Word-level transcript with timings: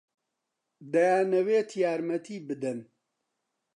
دەیانەوێت 0.93 1.69
یارمەتی 1.83 2.37
بدەن. 2.47 2.79